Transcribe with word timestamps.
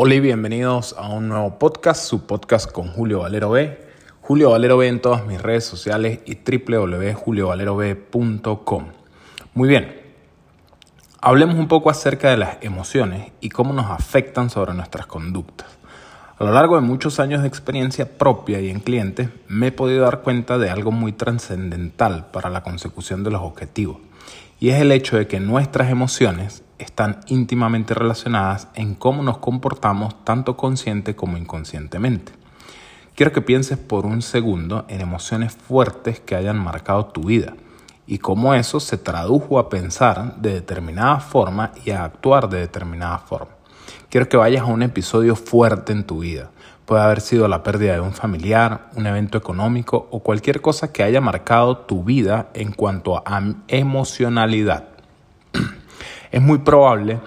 Hola 0.00 0.14
y 0.14 0.20
bienvenidos 0.20 0.94
a 0.96 1.08
un 1.08 1.28
nuevo 1.28 1.58
podcast, 1.58 2.04
su 2.04 2.24
podcast 2.24 2.70
con 2.70 2.86
Julio 2.86 3.18
Valero 3.18 3.50
B. 3.50 3.76
Julio 4.20 4.50
Valero 4.50 4.76
B 4.76 4.86
en 4.86 5.02
todas 5.02 5.26
mis 5.26 5.42
redes 5.42 5.64
sociales 5.64 6.20
y 6.24 6.36
www.juliovalerob.com. 6.36 8.84
Muy 9.54 9.68
bien, 9.68 10.00
hablemos 11.20 11.56
un 11.56 11.66
poco 11.66 11.90
acerca 11.90 12.30
de 12.30 12.36
las 12.36 12.58
emociones 12.60 13.32
y 13.40 13.48
cómo 13.48 13.72
nos 13.72 13.90
afectan 13.90 14.50
sobre 14.50 14.72
nuestras 14.72 15.06
conductas. 15.06 15.66
A 16.38 16.44
lo 16.44 16.52
largo 16.52 16.76
de 16.76 16.82
muchos 16.82 17.18
años 17.18 17.42
de 17.42 17.48
experiencia 17.48 18.18
propia 18.18 18.60
y 18.60 18.70
en 18.70 18.78
clientes, 18.78 19.30
me 19.48 19.66
he 19.66 19.72
podido 19.72 20.04
dar 20.04 20.22
cuenta 20.22 20.58
de 20.58 20.70
algo 20.70 20.92
muy 20.92 21.10
trascendental 21.10 22.26
para 22.30 22.50
la 22.50 22.62
consecución 22.62 23.24
de 23.24 23.32
los 23.32 23.42
objetivos, 23.42 23.96
y 24.60 24.68
es 24.68 24.80
el 24.80 24.92
hecho 24.92 25.16
de 25.16 25.26
que 25.26 25.40
nuestras 25.40 25.90
emociones 25.90 26.62
están 26.78 27.20
íntimamente 27.26 27.94
relacionadas 27.94 28.68
en 28.74 28.94
cómo 28.94 29.22
nos 29.22 29.38
comportamos 29.38 30.24
tanto 30.24 30.56
consciente 30.56 31.16
como 31.16 31.36
inconscientemente. 31.36 32.32
Quiero 33.14 33.32
que 33.32 33.42
pienses 33.42 33.78
por 33.78 34.06
un 34.06 34.22
segundo 34.22 34.84
en 34.88 35.00
emociones 35.00 35.52
fuertes 35.56 36.20
que 36.20 36.36
hayan 36.36 36.58
marcado 36.58 37.06
tu 37.06 37.22
vida 37.22 37.54
y 38.06 38.18
cómo 38.18 38.54
eso 38.54 38.80
se 38.80 38.96
tradujo 38.96 39.58
a 39.58 39.68
pensar 39.68 40.36
de 40.36 40.54
determinada 40.54 41.20
forma 41.20 41.72
y 41.84 41.90
a 41.90 42.04
actuar 42.04 42.48
de 42.48 42.60
determinada 42.60 43.18
forma. 43.18 43.50
Quiero 44.08 44.28
que 44.28 44.36
vayas 44.36 44.62
a 44.62 44.66
un 44.66 44.82
episodio 44.82 45.36
fuerte 45.36 45.92
en 45.92 46.04
tu 46.04 46.20
vida. 46.20 46.50
Puede 46.86 47.02
haber 47.02 47.20
sido 47.20 47.48
la 47.48 47.62
pérdida 47.62 47.92
de 47.92 48.00
un 48.00 48.12
familiar, 48.12 48.88
un 48.96 49.06
evento 49.06 49.36
económico 49.36 50.08
o 50.10 50.20
cualquier 50.20 50.62
cosa 50.62 50.90
que 50.92 51.02
haya 51.02 51.20
marcado 51.20 51.76
tu 51.76 52.02
vida 52.04 52.48
en 52.54 52.72
cuanto 52.72 53.22
a 53.26 53.42
emocionalidad. 53.68 54.88
Es 56.30 56.42
muy 56.42 56.58
probable 56.58 57.20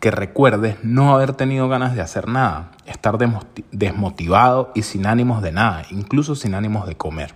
que 0.00 0.10
recuerdes 0.10 0.76
no 0.82 1.14
haber 1.14 1.32
tenido 1.32 1.68
ganas 1.68 1.94
de 1.94 2.00
hacer 2.00 2.28
nada, 2.28 2.70
estar 2.86 3.18
desmotivado 3.18 4.70
y 4.74 4.82
sin 4.82 5.06
ánimos 5.06 5.42
de 5.42 5.52
nada, 5.52 5.84
incluso 5.90 6.34
sin 6.34 6.54
ánimos 6.54 6.86
de 6.86 6.96
comer. 6.96 7.34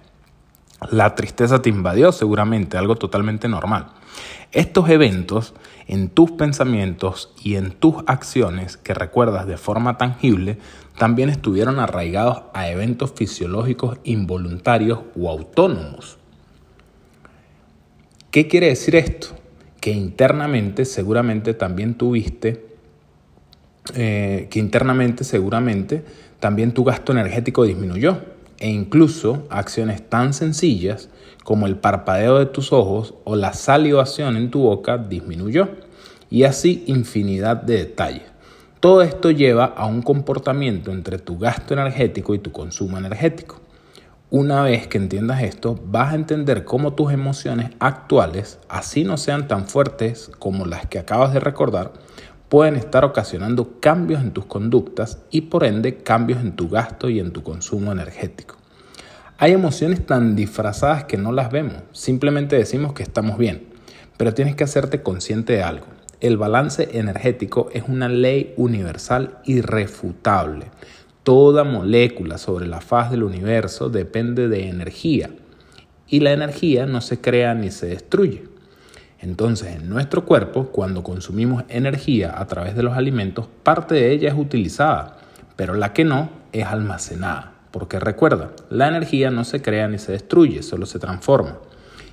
La 0.90 1.14
tristeza 1.14 1.62
te 1.62 1.70
invadió 1.70 2.10
seguramente, 2.12 2.76
algo 2.76 2.96
totalmente 2.96 3.48
normal. 3.48 3.86
Estos 4.50 4.88
eventos 4.90 5.54
en 5.86 6.08
tus 6.08 6.32
pensamientos 6.32 7.32
y 7.42 7.54
en 7.54 7.72
tus 7.72 7.96
acciones 8.06 8.76
que 8.76 8.94
recuerdas 8.94 9.46
de 9.46 9.56
forma 9.56 9.96
tangible 9.96 10.58
también 10.98 11.30
estuvieron 11.30 11.78
arraigados 11.78 12.42
a 12.52 12.68
eventos 12.68 13.12
fisiológicos 13.12 13.98
involuntarios 14.04 15.00
o 15.18 15.30
autónomos. 15.30 16.18
¿Qué 18.30 18.48
quiere 18.48 18.68
decir 18.68 18.96
esto? 18.96 19.41
Que 19.82 19.90
internamente 19.90 20.84
seguramente 20.84 21.54
también 21.54 21.94
tuviste, 21.94 22.64
eh, 23.96 24.46
que 24.48 24.60
internamente 24.60 25.24
seguramente 25.24 26.04
también 26.38 26.70
tu 26.70 26.84
gasto 26.84 27.10
energético 27.10 27.64
disminuyó. 27.64 28.18
E 28.60 28.70
incluso 28.70 29.44
acciones 29.50 30.08
tan 30.08 30.34
sencillas 30.34 31.08
como 31.42 31.66
el 31.66 31.74
parpadeo 31.74 32.38
de 32.38 32.46
tus 32.46 32.72
ojos 32.72 33.14
o 33.24 33.34
la 33.34 33.54
salivación 33.54 34.36
en 34.36 34.52
tu 34.52 34.60
boca 34.60 34.98
disminuyó. 34.98 35.68
Y 36.30 36.44
así 36.44 36.84
infinidad 36.86 37.56
de 37.56 37.78
detalles. 37.78 38.22
Todo 38.78 39.02
esto 39.02 39.32
lleva 39.32 39.64
a 39.64 39.86
un 39.86 40.02
comportamiento 40.02 40.92
entre 40.92 41.18
tu 41.18 41.38
gasto 41.38 41.74
energético 41.74 42.36
y 42.36 42.38
tu 42.38 42.52
consumo 42.52 42.98
energético. 42.98 43.60
Una 44.34 44.62
vez 44.62 44.86
que 44.86 44.96
entiendas 44.96 45.42
esto, 45.42 45.78
vas 45.84 46.14
a 46.14 46.16
entender 46.16 46.64
cómo 46.64 46.94
tus 46.94 47.12
emociones 47.12 47.72
actuales, 47.80 48.58
así 48.66 49.04
no 49.04 49.18
sean 49.18 49.46
tan 49.46 49.66
fuertes 49.66 50.30
como 50.38 50.64
las 50.64 50.86
que 50.86 50.98
acabas 50.98 51.34
de 51.34 51.40
recordar, 51.40 51.92
pueden 52.48 52.76
estar 52.76 53.04
ocasionando 53.04 53.78
cambios 53.78 54.22
en 54.22 54.30
tus 54.30 54.46
conductas 54.46 55.18
y 55.30 55.42
por 55.42 55.64
ende 55.64 55.98
cambios 55.98 56.40
en 56.40 56.56
tu 56.56 56.70
gasto 56.70 57.10
y 57.10 57.20
en 57.20 57.32
tu 57.32 57.42
consumo 57.42 57.92
energético. 57.92 58.56
Hay 59.36 59.52
emociones 59.52 60.06
tan 60.06 60.34
disfrazadas 60.34 61.04
que 61.04 61.18
no 61.18 61.30
las 61.30 61.52
vemos, 61.52 61.82
simplemente 61.92 62.56
decimos 62.56 62.94
que 62.94 63.02
estamos 63.02 63.36
bien, 63.36 63.68
pero 64.16 64.32
tienes 64.32 64.56
que 64.56 64.64
hacerte 64.64 65.02
consciente 65.02 65.52
de 65.52 65.62
algo. 65.62 65.88
El 66.22 66.38
balance 66.38 66.88
energético 66.92 67.68
es 67.74 67.82
una 67.86 68.08
ley 68.08 68.54
universal 68.56 69.40
irrefutable. 69.44 70.70
Toda 71.22 71.62
molécula 71.62 72.36
sobre 72.36 72.66
la 72.66 72.80
faz 72.80 73.12
del 73.12 73.22
universo 73.22 73.88
depende 73.88 74.48
de 74.48 74.68
energía 74.68 75.30
y 76.08 76.18
la 76.18 76.32
energía 76.32 76.84
no 76.86 77.00
se 77.00 77.20
crea 77.20 77.54
ni 77.54 77.70
se 77.70 77.86
destruye. 77.86 78.44
Entonces, 79.20 79.76
en 79.76 79.88
nuestro 79.88 80.24
cuerpo, 80.24 80.66
cuando 80.72 81.04
consumimos 81.04 81.62
energía 81.68 82.34
a 82.40 82.46
través 82.48 82.74
de 82.74 82.82
los 82.82 82.96
alimentos, 82.96 83.46
parte 83.62 83.94
de 83.94 84.10
ella 84.10 84.30
es 84.30 84.34
utilizada, 84.36 85.18
pero 85.54 85.74
la 85.74 85.92
que 85.92 86.04
no 86.04 86.28
es 86.50 86.66
almacenada. 86.66 87.52
Porque 87.70 88.00
recuerda, 88.00 88.50
la 88.68 88.88
energía 88.88 89.30
no 89.30 89.44
se 89.44 89.62
crea 89.62 89.86
ni 89.86 89.98
se 89.98 90.10
destruye, 90.10 90.64
solo 90.64 90.86
se 90.86 90.98
transforma. 90.98 91.58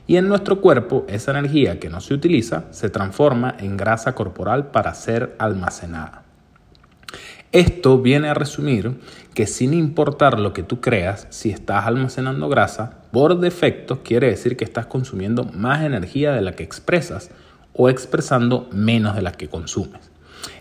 Y 0.06 0.18
en 0.18 0.30
nuestro 0.30 0.62
cuerpo, 0.62 1.06
esa 1.09 1.31
energía 1.31 1.80
que 1.80 1.90
no 1.90 2.00
se 2.00 2.14
utiliza 2.14 2.66
se 2.70 2.91
transforma 2.91 3.56
en 3.59 3.76
grasa 3.76 4.14
corporal 4.14 4.68
para 4.68 4.94
ser 4.94 5.36
almacenada. 5.40 6.24
Esto 7.52 7.98
viene 8.00 8.30
a 8.30 8.36
resumir 8.36 9.00
que 9.34 9.48
sin 9.48 9.74
importar 9.74 10.40
lo 10.40 10.54
que 10.54 10.62
tú 10.62 10.82
creas, 10.82 11.26
si 11.32 11.50
estás 11.50 11.88
almacenando 11.88 12.48
grasa, 12.48 13.00
por 13.12 13.40
defecto 13.40 14.04
quiere 14.04 14.28
decir 14.28 14.56
que 14.56 14.66
estás 14.66 14.86
consumiendo 14.86 15.46
más 15.46 15.84
energía 15.84 16.32
de 16.32 16.42
la 16.42 16.52
que 16.54 16.64
expresas 16.64 17.32
o 17.74 17.90
expresando 17.90 18.70
menos 18.72 19.16
de 19.16 19.24
la 19.24 19.32
que 19.32 19.50
consumes. 19.50 20.12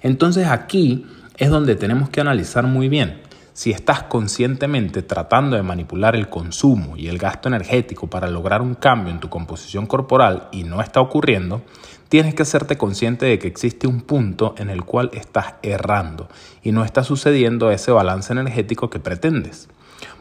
Entonces 0.03 0.47
aquí 0.47 1.04
es 1.37 1.50
donde 1.50 1.77
tenemos 1.77 2.09
que 2.09 2.22
analizar 2.22 2.65
muy 2.66 2.88
bien 2.88 3.21
si 3.53 3.72
estás 3.72 4.04
conscientemente 4.04 5.03
tratando 5.03 5.56
de 5.56 5.62
manipular 5.65 6.15
el 6.15 6.28
consumo 6.28 6.97
y 6.97 7.09
el 7.09 7.19
gasto 7.19 7.48
energético 7.48 8.06
para 8.06 8.31
lograr 8.31 8.62
un 8.62 8.77
cambio 8.77 9.12
en 9.12 9.21
tu 9.21 9.28
composición 9.28 9.87
corporal 9.87 10.48
y 10.53 10.62
no 10.62 10.81
está 10.81 11.00
ocurriendo, 11.00 11.62
tienes 12.08 12.34
que 12.34 12.42
hacerte 12.42 12.78
consciente 12.78 13.26
de 13.26 13.38
que 13.38 13.48
existe 13.48 13.86
un 13.86 14.00
punto 14.00 14.54
en 14.58 14.70
el 14.70 14.84
cual 14.84 15.10
estás 15.12 15.54
errando 15.62 16.28
y 16.62 16.72
no 16.72 16.84
está 16.84 17.04
sucediendo 17.04 17.70
ese 17.70 17.91
balance 17.91 18.32
energético 18.32 18.91
que 18.91 18.98
pretendes. 18.98 19.69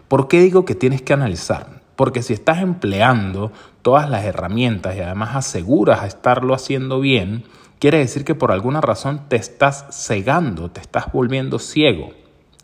¿Por 0.07 0.27
qué 0.27 0.41
digo 0.41 0.65
que 0.65 0.75
tienes 0.75 1.01
que 1.01 1.13
analizar? 1.13 1.81
Porque 1.95 2.21
si 2.21 2.33
estás 2.33 2.61
empleando 2.61 3.51
todas 3.81 4.09
las 4.09 4.25
herramientas 4.25 4.95
y 4.95 4.99
además 4.99 5.35
aseguras 5.35 6.05
estarlo 6.05 6.53
haciendo 6.53 6.99
bien, 6.99 7.43
quiere 7.79 7.99
decir 7.99 8.23
que 8.23 8.35
por 8.35 8.51
alguna 8.51 8.81
razón 8.81 9.21
te 9.29 9.35
estás 9.35 9.85
cegando, 9.91 10.69
te 10.69 10.81
estás 10.81 11.11
volviendo 11.11 11.57
ciego. 11.59 12.11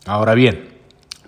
Ahora 0.06 0.34
bien, 0.34 0.68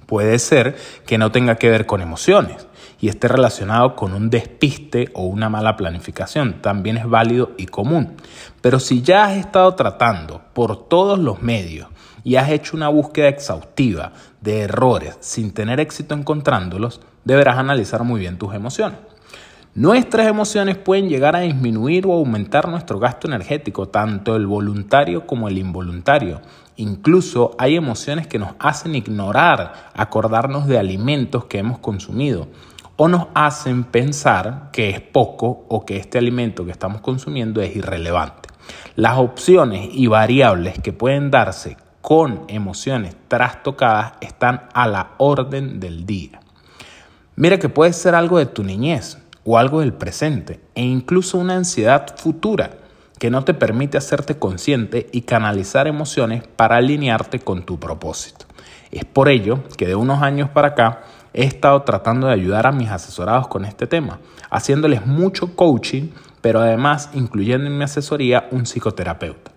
puede 0.06 0.38
ser 0.38 0.76
que 1.06 1.18
no 1.18 1.32
tenga 1.32 1.56
que 1.56 1.70
ver 1.70 1.86
con 1.86 2.00
emociones 2.00 2.65
y 3.00 3.08
esté 3.08 3.28
relacionado 3.28 3.94
con 3.94 4.14
un 4.14 4.30
despiste 4.30 5.10
o 5.14 5.24
una 5.26 5.48
mala 5.48 5.76
planificación. 5.76 6.60
También 6.62 6.96
es 6.96 7.08
válido 7.08 7.52
y 7.56 7.66
común. 7.66 8.14
Pero 8.60 8.78
si 8.80 9.02
ya 9.02 9.24
has 9.24 9.36
estado 9.36 9.74
tratando 9.74 10.42
por 10.52 10.88
todos 10.88 11.18
los 11.18 11.42
medios 11.42 11.88
y 12.24 12.36
has 12.36 12.50
hecho 12.50 12.76
una 12.76 12.88
búsqueda 12.88 13.28
exhaustiva 13.28 14.12
de 14.40 14.60
errores 14.62 15.16
sin 15.20 15.52
tener 15.52 15.80
éxito 15.80 16.14
encontrándolos, 16.14 17.00
deberás 17.24 17.58
analizar 17.58 18.02
muy 18.02 18.20
bien 18.20 18.38
tus 18.38 18.54
emociones. 18.54 18.98
Nuestras 19.76 20.26
emociones 20.26 20.78
pueden 20.78 21.10
llegar 21.10 21.36
a 21.36 21.40
disminuir 21.40 22.06
o 22.06 22.14
aumentar 22.14 22.66
nuestro 22.66 22.98
gasto 22.98 23.28
energético, 23.28 23.88
tanto 23.88 24.34
el 24.34 24.46
voluntario 24.46 25.26
como 25.26 25.48
el 25.48 25.58
involuntario. 25.58 26.40
Incluso 26.76 27.54
hay 27.58 27.76
emociones 27.76 28.26
que 28.26 28.38
nos 28.38 28.54
hacen 28.58 28.94
ignorar 28.94 29.90
acordarnos 29.92 30.66
de 30.66 30.78
alimentos 30.78 31.44
que 31.44 31.58
hemos 31.58 31.78
consumido 31.78 32.48
o 32.96 33.08
nos 33.08 33.26
hacen 33.34 33.84
pensar 33.84 34.70
que 34.72 34.90
es 34.90 35.00
poco 35.00 35.66
o 35.68 35.84
que 35.84 35.96
este 35.96 36.18
alimento 36.18 36.64
que 36.64 36.72
estamos 36.72 37.00
consumiendo 37.00 37.60
es 37.60 37.76
irrelevante. 37.76 38.48
Las 38.94 39.18
opciones 39.18 39.90
y 39.92 40.06
variables 40.06 40.78
que 40.78 40.92
pueden 40.92 41.30
darse 41.30 41.76
con 42.00 42.44
emociones 42.48 43.16
trastocadas 43.28 44.14
están 44.20 44.68
a 44.72 44.86
la 44.88 45.12
orden 45.18 45.80
del 45.80 46.06
día. 46.06 46.40
Mira 47.34 47.58
que 47.58 47.68
puede 47.68 47.92
ser 47.92 48.14
algo 48.14 48.38
de 48.38 48.46
tu 48.46 48.64
niñez 48.64 49.18
o 49.44 49.58
algo 49.58 49.80
del 49.80 49.92
presente 49.92 50.60
e 50.74 50.82
incluso 50.82 51.38
una 51.38 51.54
ansiedad 51.54 52.16
futura 52.16 52.78
que 53.18 53.30
no 53.30 53.44
te 53.44 53.54
permite 53.54 53.98
hacerte 53.98 54.38
consciente 54.38 55.08
y 55.12 55.22
canalizar 55.22 55.86
emociones 55.86 56.46
para 56.46 56.76
alinearte 56.76 57.40
con 57.40 57.64
tu 57.64 57.78
propósito. 57.78 58.46
Es 58.90 59.04
por 59.04 59.28
ello 59.28 59.60
que 59.76 59.86
de 59.86 59.94
unos 59.94 60.22
años 60.22 60.48
para 60.50 60.68
acá 60.68 61.02
he 61.36 61.44
estado 61.44 61.82
tratando 61.82 62.26
de 62.26 62.32
ayudar 62.32 62.66
a 62.66 62.72
mis 62.72 62.88
asesorados 62.88 63.46
con 63.46 63.66
este 63.66 63.86
tema, 63.86 64.18
haciéndoles 64.50 65.04
mucho 65.04 65.54
coaching, 65.54 66.08
pero 66.40 66.60
además 66.60 67.10
incluyendo 67.12 67.66
en 67.66 67.76
mi 67.76 67.84
asesoría 67.84 68.48
un 68.50 68.64
psicoterapeuta, 68.64 69.52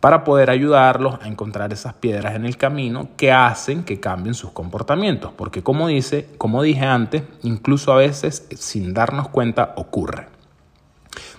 para 0.00 0.24
poder 0.24 0.48
ayudarlos 0.48 1.18
a 1.20 1.28
encontrar 1.28 1.70
esas 1.72 1.94
piedras 1.94 2.34
en 2.34 2.46
el 2.46 2.56
camino 2.56 3.10
que 3.16 3.30
hacen 3.30 3.84
que 3.84 4.00
cambien 4.00 4.34
sus 4.34 4.52
comportamientos, 4.52 5.32
porque 5.36 5.62
como 5.62 5.86
dice, 5.86 6.30
como 6.38 6.62
dije 6.62 6.86
antes, 6.86 7.24
incluso 7.42 7.92
a 7.92 7.96
veces 7.96 8.48
sin 8.56 8.94
darnos 8.94 9.28
cuenta 9.28 9.74
ocurre. 9.76 10.28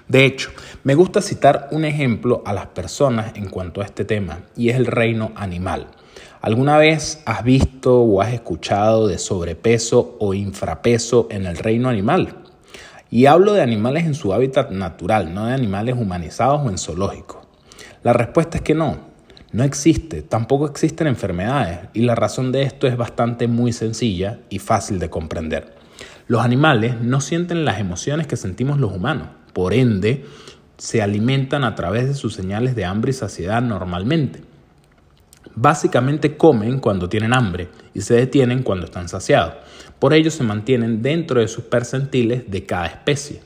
De 0.07 0.25
hecho, 0.25 0.51
me 0.83 0.93
gusta 0.93 1.21
citar 1.21 1.69
un 1.71 1.83
ejemplo 1.83 2.43
a 2.45 2.53
las 2.53 2.67
personas 2.67 3.35
en 3.35 3.49
cuanto 3.49 3.81
a 3.81 3.85
este 3.85 4.05
tema, 4.05 4.41
y 4.55 4.69
es 4.69 4.75
el 4.75 4.85
reino 4.85 5.31
animal. 5.35 5.87
¿Alguna 6.43 6.77
vez 6.77 7.23
has 7.25 7.41
visto 7.45 8.01
o 8.01 8.21
has 8.21 8.33
escuchado 8.33 9.07
de 9.07 9.17
sobrepeso 9.17 10.17
o 10.19 10.33
infrapeso 10.33 11.29
en 11.31 11.45
el 11.45 11.55
reino 11.55 11.87
animal? 11.87 12.35
Y 13.09 13.27
hablo 13.27 13.53
de 13.53 13.61
animales 13.61 14.03
en 14.05 14.13
su 14.13 14.33
hábitat 14.33 14.69
natural, 14.69 15.33
no 15.33 15.45
de 15.45 15.53
animales 15.53 15.95
humanizados 15.97 16.59
o 16.65 16.69
en 16.69 16.77
zoológicos. 16.77 17.47
La 18.03 18.11
respuesta 18.11 18.57
es 18.57 18.61
que 18.61 18.75
no, 18.75 18.97
no 19.53 19.63
existe, 19.63 20.21
tampoco 20.21 20.67
existen 20.67 21.07
enfermedades 21.07 21.79
y 21.93 22.01
la 22.01 22.13
razón 22.13 22.51
de 22.51 22.63
esto 22.63 22.87
es 22.87 22.97
bastante 22.97 23.47
muy 23.47 23.71
sencilla 23.71 24.41
y 24.49 24.59
fácil 24.59 24.99
de 24.99 25.09
comprender. 25.09 25.73
Los 26.27 26.43
animales 26.43 26.99
no 26.99 27.21
sienten 27.21 27.63
las 27.63 27.79
emociones 27.79 28.27
que 28.27 28.35
sentimos 28.35 28.79
los 28.79 28.91
humanos, 28.91 29.29
por 29.53 29.73
ende 29.73 30.25
se 30.77 31.01
alimentan 31.01 31.63
a 31.63 31.75
través 31.75 32.05
de 32.05 32.15
sus 32.15 32.33
señales 32.33 32.75
de 32.75 32.83
hambre 32.83 33.11
y 33.11 33.13
saciedad 33.13 33.61
normalmente. 33.61 34.41
Básicamente 35.55 36.35
comen 36.35 36.79
cuando 36.79 37.07
tienen 37.07 37.33
hambre 37.33 37.69
y 37.93 38.01
se 38.01 38.15
detienen 38.15 38.63
cuando 38.63 38.85
están 38.85 39.07
saciados. 39.07 39.53
Por 39.99 40.13
ello 40.13 40.31
se 40.31 40.43
mantienen 40.43 41.01
dentro 41.01 41.39
de 41.39 41.47
sus 41.47 41.65
percentiles 41.65 42.49
de 42.49 42.65
cada 42.65 42.87
especie. 42.87 43.41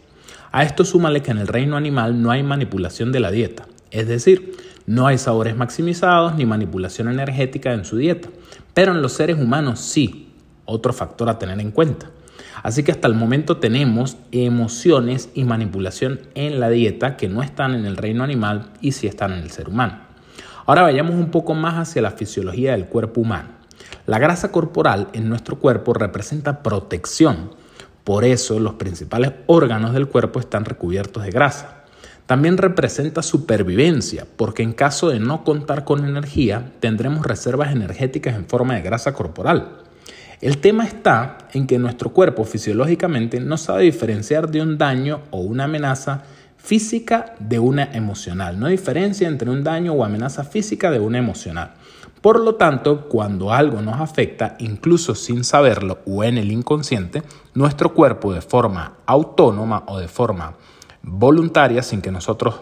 A 0.52 0.64
esto 0.64 0.86
súmale 0.86 1.22
que 1.22 1.32
en 1.32 1.38
el 1.38 1.48
reino 1.48 1.76
animal 1.76 2.22
no 2.22 2.32
hay 2.32 2.44
manipulación 2.44 3.12
de 3.12 3.20
la 3.20 3.30
dieta, 3.30 3.68
es 3.92 4.08
decir, 4.08 4.56
no 4.86 5.06
hay 5.06 5.18
sabores 5.18 5.58
maximizados 5.58 6.36
ni 6.36 6.46
manipulación 6.46 7.10
energética 7.10 7.74
en 7.74 7.84
su 7.84 7.98
dieta, 7.98 8.30
pero 8.74 8.94
en 8.94 9.02
los 9.02 9.12
seres 9.12 9.38
humanos 9.38 9.82
sí, 9.82 10.30
otro 10.64 10.94
factor 10.94 11.28
a 11.28 11.38
tener 11.38 11.60
en 11.60 11.72
cuenta. 11.72 12.10
Así 12.64 12.84
que 12.84 12.92
hasta 12.92 13.08
el 13.08 13.14
momento 13.14 13.58
tenemos 13.58 14.18
emociones 14.32 15.30
y 15.34 15.44
manipulación 15.44 16.22
en 16.36 16.60
la 16.60 16.70
dieta 16.70 17.18
que 17.18 17.28
no 17.28 17.44
están 17.44 17.76
en 17.76 17.86
el 17.86 17.98
reino 17.98 18.24
animal 18.24 18.70
y 18.82 18.94
sí 18.94 19.08
están 19.08 19.34
en 19.34 19.40
el 19.40 19.52
ser 19.52 19.68
humano. 19.68 20.07
Ahora 20.68 20.82
vayamos 20.82 21.16
un 21.16 21.32
poco 21.32 21.54
más 21.54 21.76
hacia 21.76 22.02
la 22.02 22.12
fisiología 22.12 22.74
del 22.74 22.88
cuerpo 22.88 23.22
humano. 23.22 23.52
La 24.06 24.20
grasa 24.20 24.52
corporal 24.52 25.08
en 25.14 25.30
nuestro 25.30 25.60
cuerpo 25.60 25.94
representa 25.94 26.62
protección. 26.62 27.52
Por 28.04 28.26
eso 28.26 28.60
los 28.60 28.74
principales 28.74 29.32
órganos 29.46 29.94
del 29.94 30.10
cuerpo 30.10 30.42
están 30.42 30.66
recubiertos 30.66 31.24
de 31.24 31.32
grasa. 31.32 31.86
También 32.26 32.58
representa 32.58 33.24
supervivencia, 33.24 34.28
porque 34.36 34.62
en 34.62 34.74
caso 34.74 35.08
de 35.08 35.22
no 35.22 35.46
contar 35.46 35.86
con 35.86 36.04
energía, 36.04 36.74
tendremos 36.82 37.26
reservas 37.26 37.72
energéticas 37.72 38.36
en 38.36 38.46
forma 38.46 38.76
de 38.76 38.82
grasa 38.82 39.14
corporal. 39.14 39.70
El 40.42 40.58
tema 40.58 40.86
está 40.86 41.38
en 41.54 41.66
que 41.66 41.80
nuestro 41.80 42.10
cuerpo 42.10 42.44
fisiológicamente 42.44 43.40
no 43.40 43.56
sabe 43.56 43.84
diferenciar 43.84 44.52
de 44.52 44.62
un 44.62 44.78
daño 44.78 45.22
o 45.32 45.40
una 45.40 45.64
amenaza 45.64 46.24
física 46.68 47.34
de 47.40 47.60
una 47.60 47.86
emocional. 47.94 48.60
No 48.60 48.68
diferencia 48.68 49.30
entre 49.30 49.50
un 49.50 49.64
daño 49.64 49.94
o 49.94 50.04
amenaza 50.04 50.44
física 50.44 50.92
de 50.92 51.00
una 51.00 51.18
emocional. 51.18 51.76
Por 52.22 52.42
lo 52.42 52.56
tanto, 52.56 53.08
cuando 53.08 53.54
algo 53.54 53.82
nos 53.82 54.02
afecta, 54.02 54.58
incluso 54.60 55.16
sin 55.16 55.46
saberlo 55.46 56.00
o 56.06 56.26
en 56.26 56.38
el 56.38 56.52
inconsciente, 56.52 57.24
nuestro 57.54 57.94
cuerpo 57.94 58.34
de 58.34 58.42
forma 58.42 58.98
autónoma 59.06 59.86
o 59.88 59.98
de 59.98 60.10
forma 60.10 60.56
voluntaria, 61.04 61.82
sin 61.84 62.02
que 62.02 62.12
nosotros 62.12 62.60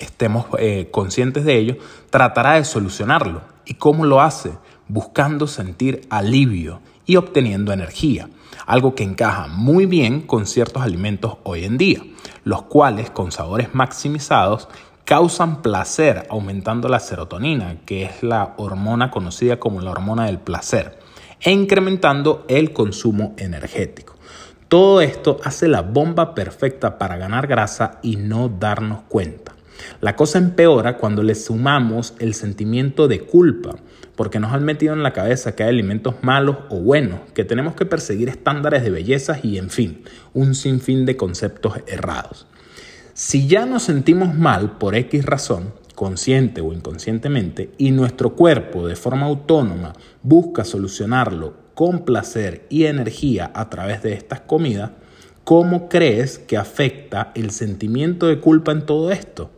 estemos 0.00 0.46
eh, 0.58 0.88
conscientes 0.90 1.44
de 1.44 1.58
ello, 1.58 1.76
tratará 2.10 2.54
de 2.54 2.64
solucionarlo. 2.64 3.42
¿Y 3.66 3.74
cómo 3.74 4.04
lo 4.04 4.20
hace? 4.20 4.50
buscando 4.88 5.46
sentir 5.46 6.06
alivio 6.10 6.80
y 7.06 7.16
obteniendo 7.16 7.72
energía, 7.72 8.28
algo 8.66 8.94
que 8.94 9.04
encaja 9.04 9.46
muy 9.48 9.86
bien 9.86 10.20
con 10.20 10.46
ciertos 10.46 10.82
alimentos 10.82 11.36
hoy 11.44 11.64
en 11.64 11.78
día, 11.78 12.02
los 12.44 12.62
cuales 12.62 13.10
con 13.10 13.32
sabores 13.32 13.74
maximizados 13.74 14.68
causan 15.04 15.62
placer 15.62 16.26
aumentando 16.30 16.88
la 16.88 16.98
serotonina, 16.98 17.76
que 17.86 18.02
es 18.02 18.24
la 18.24 18.54
hormona 18.56 19.10
conocida 19.10 19.60
como 19.60 19.80
la 19.80 19.92
hormona 19.92 20.26
del 20.26 20.40
placer, 20.40 20.98
e 21.40 21.52
incrementando 21.52 22.44
el 22.48 22.72
consumo 22.72 23.34
energético. 23.38 24.16
Todo 24.68 25.00
esto 25.00 25.38
hace 25.44 25.68
la 25.68 25.82
bomba 25.82 26.34
perfecta 26.34 26.98
para 26.98 27.16
ganar 27.16 27.46
grasa 27.46 28.00
y 28.02 28.16
no 28.16 28.48
darnos 28.48 29.02
cuenta. 29.08 29.54
La 30.00 30.16
cosa 30.16 30.38
empeora 30.38 30.96
cuando 30.96 31.22
le 31.22 31.36
sumamos 31.36 32.14
el 32.18 32.34
sentimiento 32.34 33.06
de 33.06 33.20
culpa, 33.20 33.76
porque 34.16 34.40
nos 34.40 34.52
han 34.52 34.64
metido 34.64 34.94
en 34.94 35.02
la 35.02 35.12
cabeza 35.12 35.54
que 35.54 35.62
hay 35.62 35.68
alimentos 35.68 36.16
malos 36.22 36.56
o 36.70 36.80
buenos, 36.80 37.20
que 37.34 37.44
tenemos 37.44 37.74
que 37.74 37.86
perseguir 37.86 38.28
estándares 38.28 38.82
de 38.82 38.90
belleza 38.90 39.38
y, 39.42 39.58
en 39.58 39.70
fin, 39.70 40.02
un 40.32 40.54
sinfín 40.54 41.06
de 41.06 41.16
conceptos 41.16 41.74
errados. 41.86 42.46
Si 43.12 43.46
ya 43.46 43.66
nos 43.66 43.84
sentimos 43.84 44.34
mal 44.34 44.78
por 44.78 44.94
X 44.94 45.24
razón, 45.24 45.72
consciente 45.94 46.60
o 46.60 46.72
inconscientemente, 46.72 47.70
y 47.78 47.90
nuestro 47.90 48.34
cuerpo 48.34 48.86
de 48.86 48.96
forma 48.96 49.26
autónoma 49.26 49.92
busca 50.22 50.64
solucionarlo 50.64 51.54
con 51.74 52.04
placer 52.04 52.66
y 52.70 52.84
energía 52.84 53.50
a 53.54 53.68
través 53.68 54.02
de 54.02 54.14
estas 54.14 54.40
comidas, 54.40 54.92
¿cómo 55.44 55.88
crees 55.88 56.38
que 56.38 56.56
afecta 56.56 57.32
el 57.34 57.50
sentimiento 57.50 58.26
de 58.26 58.40
culpa 58.40 58.72
en 58.72 58.86
todo 58.86 59.10
esto? 59.12 59.50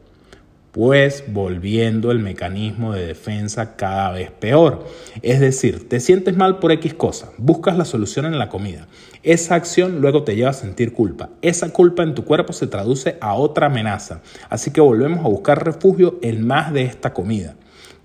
Pues 0.73 1.25
volviendo 1.29 2.11
el 2.11 2.19
mecanismo 2.19 2.93
de 2.93 3.07
defensa 3.07 3.77
cada 3.77 4.13
vez 4.13 4.31
peor. 4.31 4.87
Es 5.23 5.41
decir, 5.41 5.89
te 5.89 6.01
sientes 6.01 6.37
mal 6.37 6.59
por 6.59 6.73
X 6.73 6.95
cosa, 6.95 7.31
buscas 7.39 7.77
la 7.77 7.85
solución 7.85 8.27
en 8.27 8.39
la 8.39 8.49
comida. 8.49 8.87
Esa 9.23 9.55
acción 9.55 10.01
luego 10.01 10.25
te 10.25 10.37
lleva 10.37 10.51
a 10.51 10.55
sentir 10.55 10.93
culpa. 10.93 11.31
Esa 11.43 11.73
culpa 11.73 12.03
en 12.03 12.15
tu 12.15 12.25
cuerpo 12.25 12.53
se 12.53 12.67
traduce 12.67 13.17
a 13.21 13.35
otra 13.35 13.67
amenaza. 13.67 14.21
Así 14.49 14.71
que 14.71 14.81
volvemos 14.81 15.25
a 15.25 15.29
buscar 15.29 15.65
refugio 15.65 16.19
en 16.23 16.47
más 16.47 16.73
de 16.73 16.83
esta 16.83 17.13
comida 17.13 17.57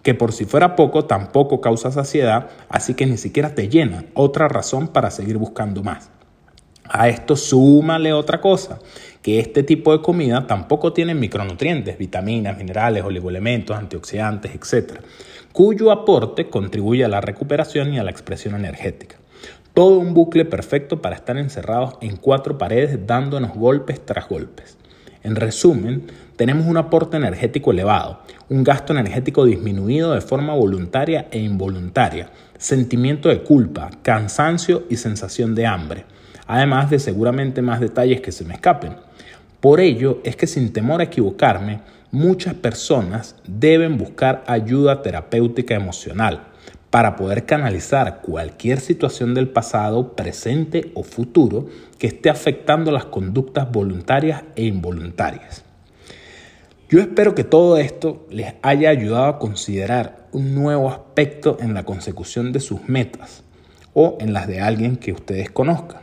que 0.03 0.13
por 0.13 0.33
si 0.33 0.43
fuera 0.45 0.75
poco 0.75 1.05
tampoco 1.05 1.61
causa 1.61 1.89
saciedad, 1.89 2.49
así 2.67 2.93
que 2.93 3.05
ni 3.05 3.17
siquiera 3.17 3.55
te 3.55 3.69
llena, 3.69 4.03
otra 4.13 4.49
razón 4.49 4.89
para 4.89 5.09
seguir 5.09 5.37
buscando 5.37 5.81
más. 5.81 6.09
A 6.89 7.07
esto 7.07 7.37
súmale 7.37 8.11
otra 8.11 8.41
cosa, 8.41 8.79
que 9.21 9.39
este 9.39 9.63
tipo 9.63 9.93
de 9.93 10.03
comida 10.03 10.47
tampoco 10.47 10.91
tiene 10.91 11.15
micronutrientes, 11.15 11.97
vitaminas, 11.97 12.57
minerales, 12.57 13.03
oligoelementos, 13.05 13.77
antioxidantes, 13.77 14.53
etc., 14.53 14.99
cuyo 15.53 15.91
aporte 15.91 16.49
contribuye 16.49 17.05
a 17.05 17.07
la 17.07 17.21
recuperación 17.21 17.93
y 17.93 17.99
a 17.99 18.03
la 18.03 18.11
expresión 18.11 18.55
energética. 18.55 19.15
Todo 19.73 19.97
un 19.97 20.13
bucle 20.13 20.45
perfecto 20.45 21.01
para 21.01 21.15
estar 21.15 21.37
encerrados 21.37 21.95
en 22.01 22.17
cuatro 22.17 22.57
paredes 22.57 23.07
dándonos 23.07 23.55
golpes 23.55 24.05
tras 24.05 24.27
golpes. 24.27 24.77
En 25.23 25.37
resumen, 25.37 26.11
tenemos 26.35 26.67
un 26.67 26.75
aporte 26.75 27.15
energético 27.15 27.71
elevado, 27.71 28.19
un 28.49 28.63
gasto 28.63 28.91
energético 28.91 29.45
disminuido 29.45 30.13
de 30.13 30.21
forma 30.21 30.53
voluntaria 30.53 31.27
e 31.31 31.39
involuntaria, 31.39 32.29
sentimiento 32.57 33.29
de 33.29 33.41
culpa, 33.41 33.89
cansancio 34.01 34.83
y 34.89 34.97
sensación 34.97 35.55
de 35.55 35.65
hambre 35.65 36.05
además 36.47 36.89
de 36.89 36.99
seguramente 36.99 37.61
más 37.61 37.79
detalles 37.79 38.21
que 38.21 38.31
se 38.31 38.45
me 38.45 38.53
escapen. 38.53 38.95
Por 39.59 39.79
ello 39.79 40.19
es 40.23 40.35
que 40.35 40.47
sin 40.47 40.73
temor 40.73 41.01
a 41.01 41.05
equivocarme, 41.05 41.81
muchas 42.11 42.53
personas 42.53 43.35
deben 43.47 43.97
buscar 43.97 44.43
ayuda 44.47 45.01
terapéutica 45.01 45.73
emocional 45.73 46.47
para 46.93 47.15
poder 47.15 47.45
canalizar 47.47 48.21
cualquier 48.21 48.79
situación 48.79 49.33
del 49.33 49.49
pasado, 49.49 50.15
presente 50.15 50.91
o 50.93 51.01
futuro 51.01 51.67
que 51.97 52.05
esté 52.05 52.29
afectando 52.29 52.91
las 52.91 53.05
conductas 53.05 53.71
voluntarias 53.71 54.43
e 54.55 54.65
involuntarias. 54.65 55.63
Yo 56.89 56.99
espero 56.99 57.33
que 57.33 57.43
todo 57.43 57.77
esto 57.77 58.27
les 58.29 58.53
haya 58.61 58.91
ayudado 58.91 59.25
a 59.25 59.39
considerar 59.39 60.27
un 60.33 60.53
nuevo 60.53 60.91
aspecto 60.91 61.57
en 61.59 61.73
la 61.73 61.83
consecución 61.83 62.51
de 62.51 62.59
sus 62.59 62.87
metas 62.87 63.43
o 63.95 64.19
en 64.19 64.31
las 64.31 64.47
de 64.47 64.61
alguien 64.61 64.97
que 64.97 65.13
ustedes 65.13 65.49
conozcan. 65.49 66.02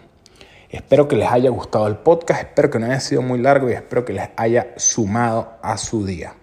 Espero 0.71 1.09
que 1.09 1.17
les 1.17 1.29
haya 1.29 1.51
gustado 1.51 1.89
el 1.89 1.97
podcast, 1.97 2.43
espero 2.43 2.71
que 2.71 2.79
no 2.79 2.87
haya 2.87 3.01
sido 3.01 3.23
muy 3.23 3.41
largo 3.41 3.69
y 3.69 3.73
espero 3.73 4.05
que 4.05 4.13
les 4.13 4.29
haya 4.37 4.69
sumado 4.77 5.55
a 5.63 5.77
su 5.77 6.07
día. 6.07 6.35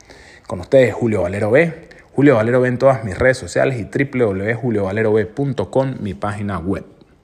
Con 0.45 0.59
ustedes 0.59 0.93
Julio 0.93 1.21
Valero 1.21 1.49
B, 1.49 1.87
Julio 2.13 2.35
Valero 2.35 2.59
B 2.59 2.67
en 2.67 2.77
todas 2.77 3.05
mis 3.05 3.17
redes 3.17 3.37
sociales 3.37 3.79
y 3.79 3.85
www.juliovalerob.com, 3.85 5.95
mi 6.01 6.13
página 6.13 6.59
web. 6.59 6.96